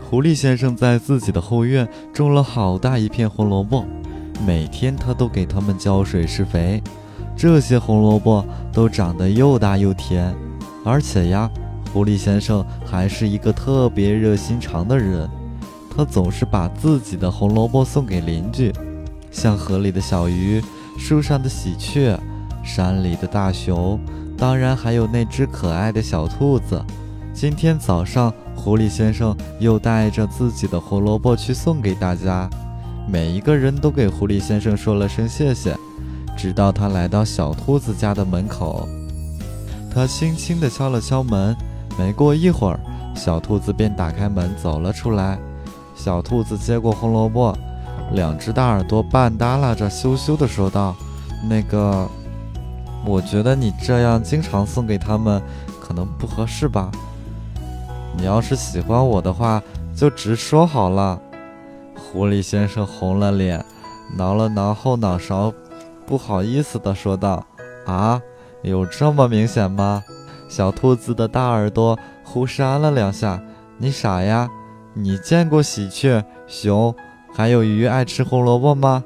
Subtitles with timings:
[0.00, 3.84] 狐狸先生在自己的后院种了好大一片红萝卜，
[4.46, 6.82] 每天他都给它们浇水施肥。
[7.36, 10.34] 这些红萝卜都长得又大又甜，
[10.84, 11.48] 而且呀，
[11.92, 15.28] 狐狸先生还是一个特别热心肠的人，
[15.94, 18.72] 他总是把自己的红萝卜送给邻居，
[19.30, 20.60] 像河里的小鱼、
[20.98, 22.18] 树上的喜鹊、
[22.64, 24.00] 山里的大熊，
[24.36, 26.82] 当然还有那只可爱的小兔子。
[27.40, 28.34] 今天早上。
[28.56, 32.50] 狐狸先生又带着自己的胡萝卜去送给大家，
[33.06, 35.76] 每一个人都给狐狸先生说了声谢谢。
[36.36, 38.88] 直到他来到小兔子家的门口，
[39.94, 41.56] 他轻轻地敲了敲门。
[41.96, 42.80] 没过一会儿，
[43.14, 45.38] 小兔子便打开门走了出来。
[45.94, 47.56] 小兔子接过胡萝卜，
[48.14, 50.96] 两只大耳朵半耷拉着，羞羞地说道
[51.48, 52.08] ：“那个，
[53.06, 55.40] 我觉得你这样经常送给他们，
[55.80, 56.90] 可能不合适吧。”
[58.18, 59.62] 你要是喜欢我的话，
[59.94, 61.20] 就直说好了。
[61.96, 63.64] 狐狸先生红了脸，
[64.16, 65.54] 挠了挠后脑勺，
[66.04, 67.46] 不好意思地说道
[67.86, 68.20] ：“啊，
[68.62, 70.02] 有这么明显吗？”
[70.50, 73.40] 小兔子的大耳朵忽扇了两下
[73.78, 74.48] ：“你傻呀？
[74.94, 76.92] 你见过喜鹊、熊
[77.32, 79.04] 还有鱼爱吃胡萝卜吗？”